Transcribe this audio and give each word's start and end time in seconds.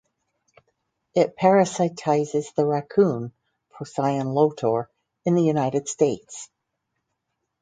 It 1.13 1.37
parasitizes 1.37 2.55
the 2.55 2.65
raccoon 2.65 3.33
("Procyon 3.69 4.29
lotor") 4.33 4.87
in 5.25 5.35
the 5.35 5.43
United 5.43 5.87
States. 5.87 6.49